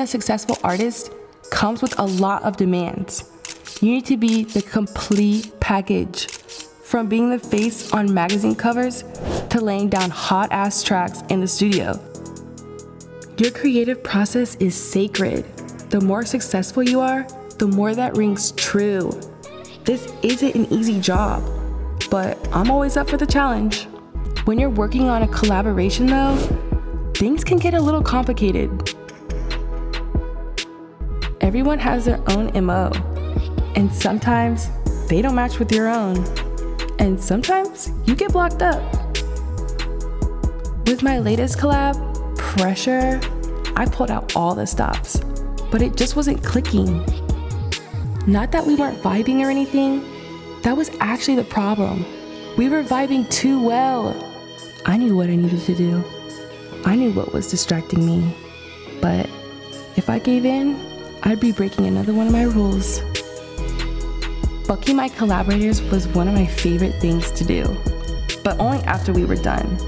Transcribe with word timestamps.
a 0.00 0.06
successful 0.06 0.58
artist 0.64 1.12
comes 1.50 1.82
with 1.82 1.98
a 1.98 2.04
lot 2.04 2.42
of 2.42 2.56
demands. 2.56 3.24
You 3.80 3.92
need 3.92 4.06
to 4.06 4.16
be 4.16 4.44
the 4.44 4.62
complete 4.62 5.58
package. 5.60 6.26
From 6.26 7.08
being 7.08 7.30
the 7.30 7.38
face 7.38 7.92
on 7.92 8.12
magazine 8.12 8.54
covers 8.54 9.04
to 9.50 9.60
laying 9.60 9.88
down 9.88 10.10
hot 10.10 10.50
ass 10.52 10.82
tracks 10.82 11.22
in 11.28 11.40
the 11.40 11.46
studio. 11.46 11.98
Your 13.36 13.50
creative 13.50 14.02
process 14.02 14.56
is 14.56 14.74
sacred. 14.74 15.44
The 15.90 16.00
more 16.00 16.24
successful 16.24 16.82
you 16.82 17.00
are, 17.00 17.26
the 17.58 17.68
more 17.68 17.94
that 17.94 18.16
rings 18.16 18.52
true. 18.52 19.18
This 19.84 20.12
isn't 20.22 20.54
an 20.54 20.72
easy 20.72 21.00
job, 21.00 21.42
but 22.10 22.38
I'm 22.52 22.70
always 22.70 22.96
up 22.96 23.08
for 23.08 23.16
the 23.16 23.26
challenge. 23.26 23.84
When 24.44 24.58
you're 24.58 24.70
working 24.70 25.08
on 25.08 25.22
a 25.22 25.28
collaboration, 25.28 26.06
though, 26.06 26.36
things 27.14 27.44
can 27.44 27.58
get 27.58 27.74
a 27.74 27.80
little 27.80 28.02
complicated. 28.02 28.89
Everyone 31.50 31.80
has 31.80 32.04
their 32.04 32.22
own 32.30 32.52
MO, 32.64 32.92
and 33.74 33.92
sometimes 33.92 34.68
they 35.08 35.20
don't 35.20 35.34
match 35.34 35.58
with 35.58 35.72
your 35.72 35.88
own, 35.88 36.24
and 37.00 37.20
sometimes 37.20 37.90
you 38.06 38.14
get 38.14 38.32
blocked 38.32 38.62
up. 38.62 38.80
With 40.86 41.02
my 41.02 41.18
latest 41.18 41.58
collab, 41.58 41.96
Pressure, 42.38 43.18
I 43.74 43.84
pulled 43.86 44.12
out 44.12 44.36
all 44.36 44.54
the 44.54 44.64
stops, 44.64 45.18
but 45.72 45.82
it 45.82 45.96
just 45.96 46.14
wasn't 46.14 46.40
clicking. 46.44 47.04
Not 48.28 48.52
that 48.52 48.64
we 48.64 48.76
weren't 48.76 49.02
vibing 49.02 49.44
or 49.44 49.50
anything, 49.50 50.04
that 50.62 50.76
was 50.76 50.88
actually 51.00 51.34
the 51.34 51.50
problem. 51.50 52.04
We 52.56 52.68
were 52.68 52.84
vibing 52.84 53.28
too 53.28 53.60
well. 53.60 54.14
I 54.86 54.96
knew 54.96 55.16
what 55.16 55.28
I 55.28 55.34
needed 55.34 55.62
to 55.62 55.74
do. 55.74 56.04
I 56.84 56.94
knew 56.94 57.10
what 57.10 57.32
was 57.32 57.50
distracting 57.50 58.06
me. 58.06 58.36
But 59.00 59.28
if 59.96 60.08
I 60.08 60.20
gave 60.20 60.44
in, 60.44 60.89
I'd 61.22 61.40
be 61.40 61.52
breaking 61.52 61.86
another 61.86 62.14
one 62.14 62.26
of 62.26 62.32
my 62.32 62.44
rules. 62.44 63.00
Booking 64.66 64.96
my 64.96 65.08
collaborators 65.08 65.82
was 65.82 66.08
one 66.08 66.28
of 66.28 66.34
my 66.34 66.46
favorite 66.46 66.94
things 67.00 67.30
to 67.32 67.44
do, 67.44 67.64
but 68.42 68.58
only 68.58 68.78
after 68.84 69.12
we 69.12 69.24
were 69.24 69.36
done. 69.36 69.78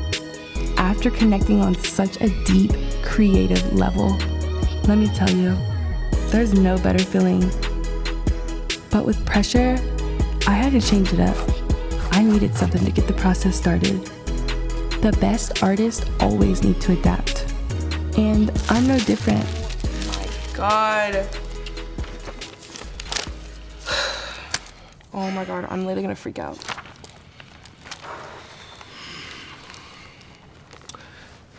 After 0.77 1.11
connecting 1.11 1.61
on 1.61 1.75
such 1.75 2.21
a 2.21 2.29
deep, 2.45 2.73
creative 3.03 3.73
level, 3.73 4.17
let 4.85 4.99
me 4.99 5.09
tell 5.09 5.31
you, 5.31 5.57
there's 6.31 6.53
no 6.53 6.77
better 6.79 7.03
feeling. 7.03 7.41
But 8.91 9.07
with 9.07 9.25
pressure, 9.25 9.79
I 10.47 10.53
had 10.53 10.73
to 10.73 10.81
change 10.81 11.13
it 11.13 11.21
up. 11.21 11.37
I 12.13 12.23
needed 12.23 12.55
something 12.55 12.85
to 12.85 12.91
get 12.91 13.07
the 13.07 13.15
process 13.15 13.57
started. 13.57 14.05
The 15.01 15.17
best 15.21 15.63
artists 15.63 16.05
always 16.21 16.63
need 16.63 16.81
to 16.83 16.93
adapt. 16.93 17.53
And 18.19 18.51
I'm 18.69 18.87
no 18.87 18.99
different. 18.99 19.62
God. 20.63 21.27
Oh 25.15 25.31
my 25.33 25.45
god, 25.45 25.67
I'm 25.69 25.81
literally 25.85 26.03
gonna 26.03 26.15
freak 26.15 26.39
out. 26.39 26.57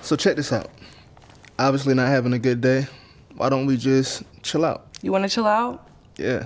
So 0.01 0.15
check 0.15 0.37
this 0.37 0.51
out. 0.51 0.71
Obviously 1.59 1.93
not 1.93 2.07
having 2.07 2.33
a 2.33 2.39
good 2.39 2.61
day. 2.61 2.87
Why 3.35 3.49
don't 3.49 3.67
we 3.67 3.77
just 3.77 4.23
chill 4.41 4.65
out? 4.65 4.87
You 5.03 5.11
wanna 5.11 5.29
chill 5.29 5.45
out? 5.45 5.87
Yeah. 6.17 6.45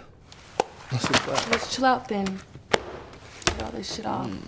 Let's 0.92 1.08
just 1.08 1.24
vibe. 1.24 1.52
Let's 1.52 1.76
chill 1.76 1.86
out 1.86 2.08
then. 2.10 2.40
Get 3.46 3.64
all 3.64 3.72
this 3.72 3.96
shit 3.96 4.06
off. 4.06 4.28
Mm, 4.28 4.42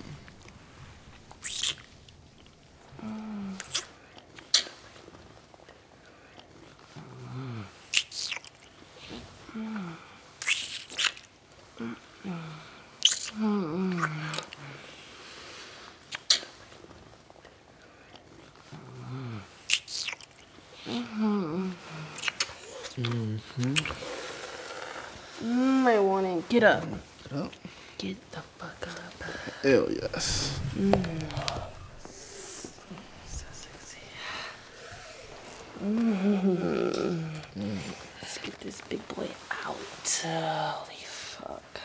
I 25.59 25.99
want 25.99 26.25
it. 26.25 26.47
Get 26.49 26.63
up. 26.63 26.83
Get 27.23 27.33
up. 27.37 27.51
Get 27.97 28.31
the 28.31 28.39
fuck 28.57 28.87
up. 28.87 29.23
Hell 29.63 29.87
yes. 29.91 30.57
So 33.25 33.45
sexy. 33.51 33.97
Mm. 35.83 37.25
Let's 38.21 38.37
get 38.37 38.57
this 38.61 38.79
big 38.87 39.05
boy 39.09 39.27
out. 39.65 39.75
Holy 40.23 41.03
fuck. 41.03 41.81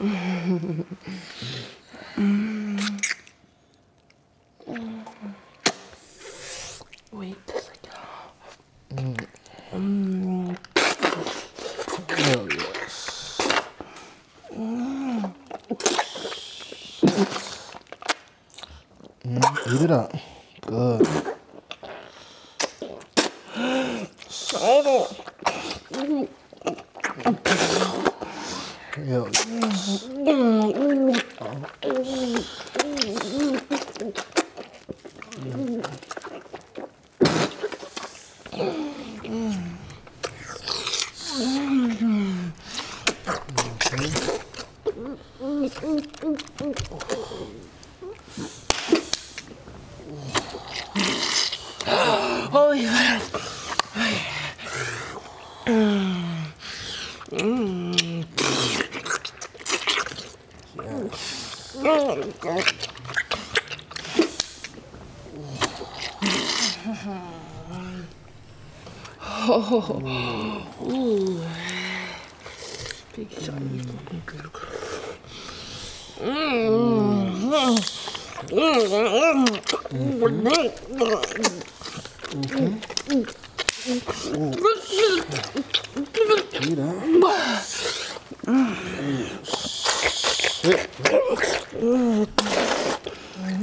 Wait 7.12 7.36
a 7.48 7.60
second. 7.60 9.26
Hell 12.08 12.48
yes. 12.52 13.38
Mm, 14.54 15.32
Eat 19.70 19.77
it 19.88 19.92
up. 19.92 20.12
Good. 20.66 21.06
Hell 29.06 29.28
yes. 52.74 53.30
Holy 61.76 62.30
fuck. 62.32 62.74
Big 73.16 73.30
shot. 73.32 73.62
Eat 73.74 73.86
up. 77.54 77.84
Shit. 77.84 77.97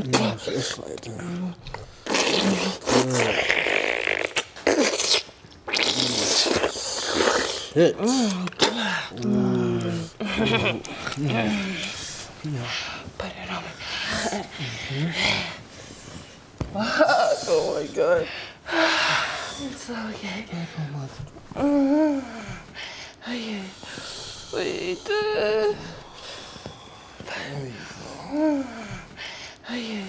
Yes, 0.04 0.48
it's 0.48 0.78
like 0.80 1.02
that. 1.02 1.56
Shit. 7.74 7.98
Put 7.98 9.22
it 9.22 9.36
on 9.36 9.80
me. 12.44 12.95
Oh 16.76 17.80
my 17.80 17.88
god. 17.96 18.28
It's 19.62 19.90
okay. 19.90 20.46
Mhm. 21.56 22.24
Okay. 23.28 23.62
Wait. 24.54 25.10
uh. 25.10 25.74
Okay. 29.70 30.06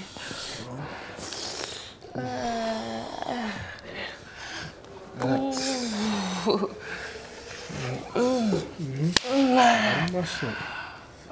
My 10.12 10.24
shit. 10.24 10.75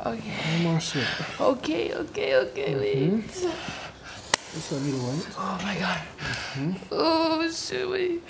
Okay. 0.07 0.37
Oh, 0.45 0.59
my 0.65 0.79
shit. 0.79 1.07
Okay, 1.41 1.95
okay, 1.95 2.37
okay, 2.37 2.75
mm-hmm. 2.75 3.25
wait. 3.25 3.33
Just 4.53 4.73
let 4.73 4.83
me 4.83 4.93
to 4.93 4.99
wait. 4.99 5.27
Oh 5.39 5.59
my 5.65 5.75
god. 5.79 5.99
Mm-hmm. 6.55 6.73
Oh 6.93 7.51
shit, 7.51 7.89
wait. 7.89 8.23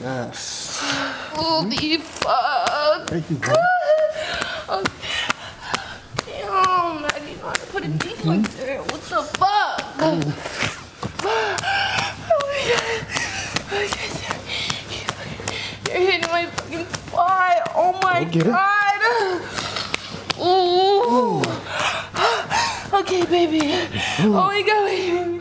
Yes. 0.00 0.78
Holy 1.34 1.76
mm-hmm. 1.76 2.02
fuck. 2.02 3.08
Thank 3.08 3.30
you, 3.30 3.36
bro. 3.36 3.54
Oh, 4.66 4.82
damn, 6.24 7.04
I 7.04 7.08
didn't 7.18 7.36
know 7.38 7.48
how 7.48 7.52
to 7.52 7.66
put 7.66 7.84
a 7.84 7.88
deflector. 7.88 8.78
What 8.90 9.02
the 9.02 9.22
fuck? 9.36 9.82
Oh 9.98 10.16
my 10.16 10.24
god. 12.70 13.24
You're 15.86 16.00
hitting 16.00 16.30
my 16.30 16.46
fucking 16.46 16.86
spot. 16.86 17.70
Oh 17.74 17.92
my 18.02 18.24
Go 18.24 18.30
get 18.30 18.46
it. 18.46 18.50
god. 18.50 18.73
Ooh. 20.40 21.42
Okay, 22.94 23.24
baby. 23.26 23.60
Oh 24.20 24.46
my 24.46 24.62
god, 24.62 24.84
baby. 24.86 25.40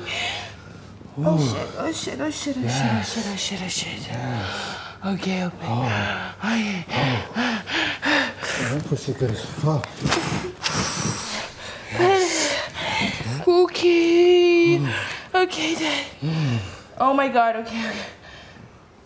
Oh 1.19 1.37
shit, 1.37 1.69
oh 1.77 1.91
shit, 1.91 2.19
oh 2.19 2.31
shit, 2.31 2.57
oh 2.57 2.67
shit, 2.67 2.91
oh 2.91 3.03
shit, 3.03 3.25
oh 3.27 3.35
shit, 3.35 3.61
oh 3.61 3.67
shit. 3.67 4.09
Okay, 5.05 5.43
okay. 5.45 5.67
Oh. 5.69 5.83
Okay. 6.43 6.85
That 8.73 8.83
pussy 8.85 9.13
good 9.13 9.31
as 9.31 9.45
fuck. 9.45 9.87
Okay. 13.45 14.79
Mm. 14.79 14.87
Okay, 15.35 15.75
Dad. 15.75 16.05
Mm. 16.21 16.59
Oh 16.97 17.13
my 17.13 17.27
god, 17.27 17.57
okay, 17.57 17.89
okay. 17.89 18.05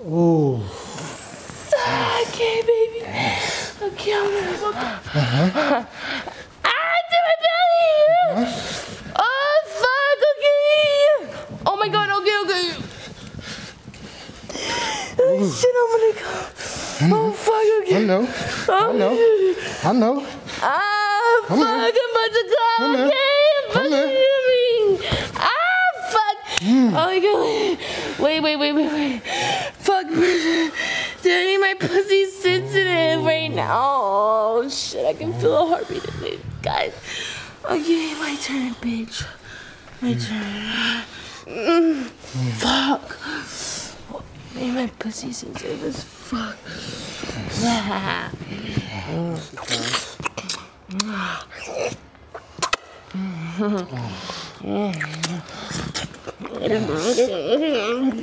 Oh. 0.06 0.62
Okay, 2.22 2.62
baby. 2.62 3.02
Okay, 3.02 3.40
I'm 3.80 3.90
gonna 3.90 4.58
go. 4.58 4.72
Ah, 4.74 5.86
to 7.10 7.18
my 7.26 7.36
belly! 7.44 7.90
Oh, 9.16 9.58
fuck, 9.82 10.20
okay. 10.32 10.98
Oh 11.66 11.76
my 11.78 11.88
god, 11.90 12.10
okay, 12.22 12.38
okay. 12.44 12.66
Oh, 15.20 15.46
shit, 15.52 15.76
I'm 15.78 15.90
gonna 15.94 16.14
go. 16.18 16.32
Oh, 17.16 17.32
fuck, 17.32 17.94
I 17.94 18.04
know. 18.04 18.24
I 18.68 18.72
know. 18.94 19.14
I 19.84 19.94
know. 19.94 20.16
Ah, 20.62 21.42
fuck, 21.42 21.48
Come 21.48 21.62
I'm 21.62 21.80
here. 21.80 21.92
about 22.12 22.32
to 22.34 22.44
go, 22.50 22.66
Come 22.78 22.96
okay? 22.96 23.12
I'm 23.14 23.72
Come 23.74 23.86
about 23.86 23.92
to 23.94 24.08
here. 24.08 24.98
Ah, 25.36 25.90
fuck. 26.12 26.38
Oh 26.64 27.06
my 27.06 27.20
god. 27.20 27.78
Wait, 28.24 28.40
wait, 28.42 28.56
wait, 28.58 28.74
wait, 28.74 28.92
wait. 28.92 29.22
Fuck. 29.78 30.08
Daddy, 31.28 31.58
my 31.58 31.74
pussy's 31.78 32.38
sensitive 32.38 33.22
right 33.26 33.50
now. 33.50 33.82
Oh, 33.84 34.70
shit, 34.70 35.06
I 35.06 35.14
can 35.14 35.34
feel 35.34 35.58
a 35.58 35.66
heartbeat 35.68 36.06
in 36.06 36.24
it. 36.24 36.40
Guys. 36.62 36.94
Okay, 37.66 38.14
my 38.14 38.38
turn, 38.42 38.74
bitch. 38.76 39.28
My 40.02 40.14
turn. 40.14 41.04
Mm, 41.46 42.06
Fuck. 42.64 43.18
My 44.56 44.88
pussy's 45.00 45.36
sensitive 45.36 45.84
as 45.84 46.02
fuck. 46.02 46.56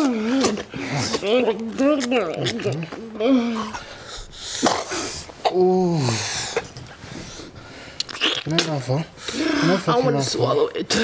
have 8.63 8.85
phone? 8.85 9.05
Can 9.27 9.89
I 9.89 9.99
want 10.01 10.17
to 10.17 10.23
swallow 10.23 10.69
it. 10.69 10.97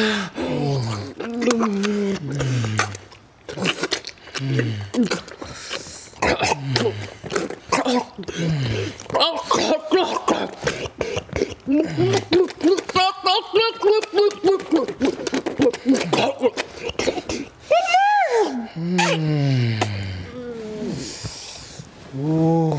Ooh. 22.17 22.77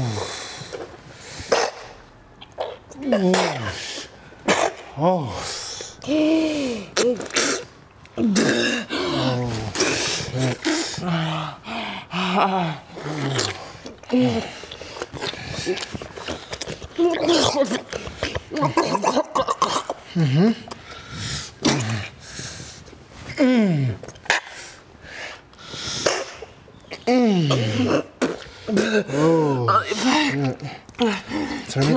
Oh. 5.04 5.52
Turn 15.62 15.74
it 15.74 17.22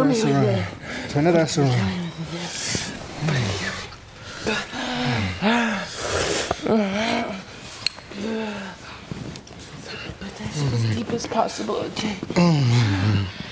ass 0.05 0.25
around. 0.25 0.67
Turn 1.09 1.27
it 1.27 1.35
ass 1.35 1.59
around. 1.59 2.13
Put 10.21 10.35
that 10.37 10.53
shit 10.53 10.73
as 10.73 10.85
deep 10.95 11.11
as 11.13 11.27
possible, 11.27 11.77
okay? 11.77 12.11
I 12.11 12.41
mm 12.41 13.45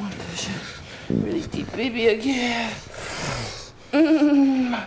want 0.00 0.12
to 0.12 0.18
push 0.18 0.48
it 0.48 1.39
baby, 1.76 2.08
again. 2.08 2.72
Mm. 3.92 4.86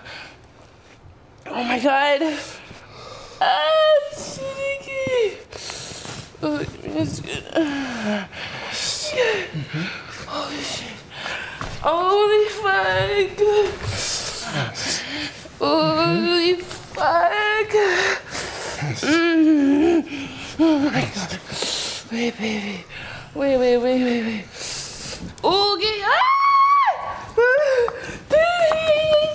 Oh 1.47 1.63
my 1.63 1.79
god. 1.79 2.21
Ah. 3.41 3.83
Oh, 6.45 6.59
it's 6.59 7.21
good. 7.21 7.43
Shit. 8.73 9.49
Holy 10.27 10.61
shit. 10.61 10.91
Holy 11.79 12.49
fuck. 12.49 13.39
Holy 15.57 16.55
fuck. 16.55 17.71
Mm. 18.99 20.03
Oh 20.59 20.79
my 20.79 21.01
god. 21.15 21.39
Wait, 22.11 22.37
baby. 22.37 22.83
Wait, 23.33 23.57
wait, 23.57 23.77
wait, 23.77 24.03
wait, 24.03 24.23
wait. 24.25 24.45
Okay. 25.41 26.01
Ah! 26.03 26.23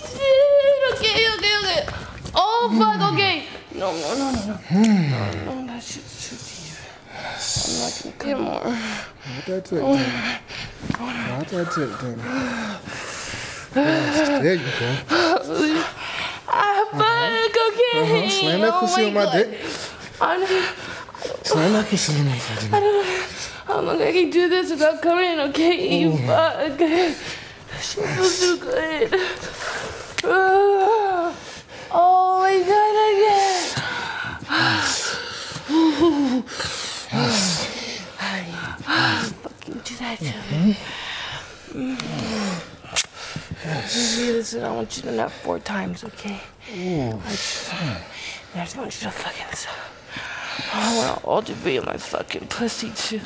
Shit. 0.05 0.93
Okay, 0.93 1.25
okay, 1.39 1.55
okay. 1.57 1.83
Oh, 2.35 2.68
fuck, 2.79 3.13
okay. 3.13 3.37
No, 3.75 3.93
no, 3.93 4.09
no, 4.15 4.27
no, 4.31 4.41
no. 4.47 4.55
No, 4.71 4.83
no, 5.45 5.67
that 5.67 5.83
shit's 5.83 6.15
too 6.29 6.37
deep. 6.37 6.77
I'm 7.15 7.75
not 7.81 7.93
gonna 8.03 8.17
get 8.25 8.37
more. 8.41 8.67
What 9.35 9.45
that 9.47 9.63
tip? 9.65 9.83
What 9.83 11.47
that 11.49 11.67
tip, 11.75 11.91
Danny? 12.01 12.23
Yes, 13.75 14.29
there 14.43 14.55
you 14.55 14.73
go. 14.81 14.91
Ah, 16.51 16.81
fuck, 16.91 17.57
okay. 17.69 17.97
Uh-huh. 18.01 18.31
Slam 18.31 18.61
that 18.63 18.73
Oh 18.75 18.81
pussy 18.81 19.03
my 19.03 19.07
on 19.09 19.13
my 19.15 19.25
God. 19.25 19.33
dick. 19.35 19.49
I 20.21 20.23
don't, 20.39 21.47
Slam 21.47 21.73
that 21.75 21.87
pussy 21.87 22.13
on 22.19 22.25
my 22.27 22.33
dick. 22.33 22.73
I 22.73 22.75
don't 22.81 22.95
know 23.07 23.17
how 23.67 23.81
long 23.81 24.01
I 24.03 24.13
can 24.13 24.31
do 24.31 24.49
this 24.49 24.71
without 24.71 25.03
coming, 25.03 25.39
okay? 25.51 26.09
Fuck. 26.27 26.79
She 27.83 28.01
feels 28.01 28.41
too 28.41 28.57
good. 28.59 29.11
Ah. 30.25 31.33
Oh 31.91 32.39
my 32.41 32.57
god, 32.71 32.95
again. 33.13 33.65
Fucking 39.41 39.81
do 39.85 39.95
that 39.97 40.19
to 40.19 40.25
me. 40.53 40.77
Baby, 41.73 41.97
Listen, 44.33 44.61
mm. 44.61 44.65
I 44.65 44.71
want 44.75 44.97
you 44.97 45.03
to 45.05 45.13
nut 45.13 45.33
four 45.33 45.59
times, 45.59 46.05
okay? 46.05 46.41
I 46.71 47.19
just, 47.31 47.75
I 47.75 48.01
just 48.55 48.77
want 48.77 48.95
you 48.95 49.09
to 49.09 49.11
fucking. 49.11 49.47
I 50.73 50.97
want 50.97 51.25
all 51.25 51.43
to 51.43 51.55
be 51.55 51.77
in 51.77 51.85
my 51.85 51.97
fucking 51.97 52.49
pussy 52.49 52.91
too. 52.95 53.21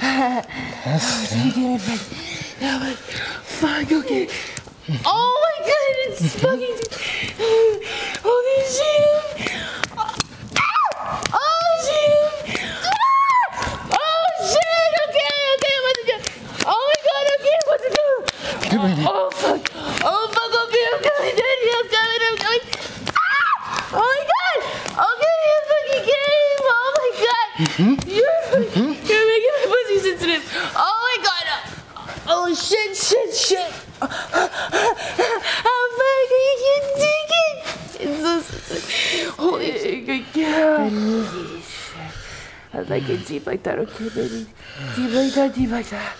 Yeah, 0.00 0.44
but 2.80 2.96
fuck, 2.96 3.92
okay. 3.92 4.28
Oh 5.04 5.34
my 5.42 5.58
god, 5.64 5.94
it's 6.08 6.34
fucking. 6.40 6.78
Holy 8.24 8.62
shit! 8.68 9.81
Oh 18.74 19.28
fuck! 19.34 19.68
Oh 20.02 20.24
fuck! 20.32 20.52
Okay, 20.64 20.84
I'm 20.88 20.96
coming, 21.04 21.36
Daddy! 21.36 21.68
I'm 21.76 21.88
coming! 21.92 22.22
I'm 22.24 22.36
coming! 22.40 22.64
Ah! 23.12 23.92
Oh 23.92 24.00
my 24.00 24.22
god! 24.32 24.64
Okay, 24.96 25.36
you 25.44 25.56
fucking 25.68 26.02
kidding 26.08 26.40
me! 26.40 26.56
Oh 26.72 26.88
my 26.96 27.10
god! 27.20 27.48
Mm-hmm. 27.52 27.94
You're 28.08 28.40
mm-hmm. 28.64 28.96
you're 28.96 29.26
making 29.28 29.52
my 29.52 29.68
pussy 29.68 29.96
sensitive. 30.00 30.42
Oh 30.72 30.96
my 31.04 31.16
god! 31.20 31.44
Oh 32.26 32.48
shit! 32.54 32.96
Shit! 32.96 33.28
Shit! 33.36 33.72
How 34.00 34.08
fuck 35.92 36.32
you 36.32 36.56
can 36.64 36.84
take 36.96 37.32
it? 37.44 37.56
It's 38.00 38.24
so 38.24 38.40
sensitive. 38.40 39.36
Holy 39.36 40.24
cow! 40.32 40.80
I 40.80 40.88
need. 40.88 41.62
I 42.72 42.80
like 42.88 43.06
it 43.10 43.26
deep 43.26 43.46
like 43.46 43.62
that. 43.64 43.78
Okay, 43.80 44.08
baby. 44.08 44.46
Deep 44.96 45.12
like 45.12 45.32
that. 45.34 45.54
Deep 45.54 45.70
like 45.70 45.90
that. 45.90 46.16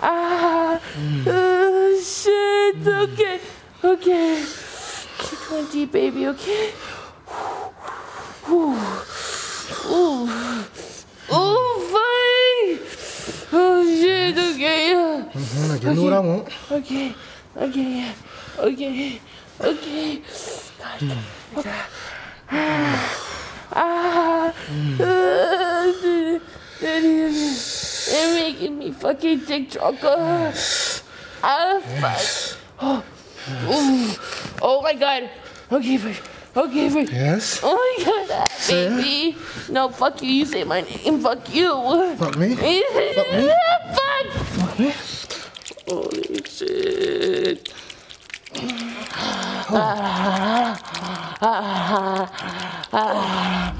ah 0.00 0.51
oh, 1.26 2.00
shit, 2.02 2.86
okay, 2.86 3.40
okay. 3.84 4.44
Keep 5.18 5.38
going 5.48 5.66
deep, 5.66 5.92
baby, 5.92 6.26
okay? 6.28 6.72
Ooh, 8.48 8.76
ooh, 9.90 10.28
ooh, 11.32 11.74
fine. 11.92 12.78
Oh, 13.52 13.84
shit, 13.84 14.36
okay, 14.38 14.90
yeah. 14.90 15.24
Mm, 15.32 15.70
I 15.70 15.78
give 15.78 15.96
me 15.96 16.04
what 16.04 16.12
I 16.12 16.20
want. 16.20 16.48
Okay, 16.70 17.14
okay, 17.56 17.88
yeah. 17.98 18.14
Okay, 18.58 19.20
okay. 19.60 20.22
God, 20.78 21.02
like 21.54 21.64
that. 21.64 21.88
Ah, 22.50 22.98
ah, 23.72 24.52
they're 28.12 28.34
making 28.36 28.76
me 28.76 28.92
fucking 28.92 29.40
take 29.48 29.70
chocolate. 29.70 30.52
Ah, 31.42 31.80
fuck. 31.96 32.60
Oh, 32.76 33.02
oh 34.60 34.82
my 34.82 34.92
god. 34.92 35.30
Okay, 35.72 35.96
but. 35.96 36.20
Okay, 36.54 36.92
but. 36.92 37.08
Yes? 37.08 37.60
Oh 37.64 37.72
my 37.72 38.04
god, 38.04 38.50
baby. 38.68 39.34
No, 39.70 39.88
fuck 39.88 40.20
you. 40.20 40.28
You 40.28 40.44
say 40.44 40.62
my 40.64 40.82
name. 40.82 41.20
Fuck 41.24 41.54
you. 41.54 41.72
Fuck 42.20 42.36
me. 42.36 42.52
Fuck 43.16 43.32
me. 43.32 43.48
Fuck. 43.96 44.28
Fuck 44.60 44.78
me. 44.78 44.92
Holy 45.88 46.44
shit. 46.44 47.72
Oh. 49.72 49.72
Ah, 49.72 50.76
ah, 51.40 51.48
ah, 51.48 52.28
ah, 52.28 52.28
ah. 52.92 53.08
ah. 53.08 53.71